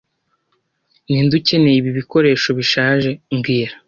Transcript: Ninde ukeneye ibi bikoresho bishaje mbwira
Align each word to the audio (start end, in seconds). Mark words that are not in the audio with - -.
Ninde 1.09 1.33
ukeneye 1.39 1.77
ibi 1.79 1.91
bikoresho 1.99 2.49
bishaje 2.59 3.09
mbwira 3.35 3.73